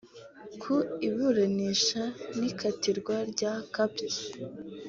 [0.61, 0.75] Ku
[1.07, 2.01] iburanisha
[2.39, 3.97] n’ ikatirwa rya Capt